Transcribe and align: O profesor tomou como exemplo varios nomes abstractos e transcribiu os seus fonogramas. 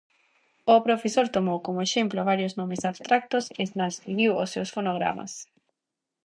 O 0.73 0.75
profesor 0.87 1.27
tomou 1.35 1.57
como 1.65 1.83
exemplo 1.87 2.27
varios 2.31 2.53
nomes 2.59 2.81
abstractos 2.89 3.43
e 3.61 3.63
transcribiu 3.75 4.31
os 4.43 4.51
seus 4.53 4.69
fonogramas. 4.75 5.31